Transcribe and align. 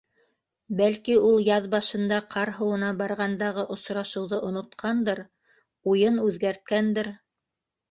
Бәлки, 0.77 1.17
ул 1.27 1.35
яҙ 1.47 1.67
башында 1.73 2.17
ҡар 2.35 2.51
һыуына 2.55 2.89
барғандағы 3.03 3.67
осрашыуҙы 3.77 4.41
онотҡандыр, 4.49 5.23
уйын 5.95 6.21
үҙгәрткәндер... 6.27 7.15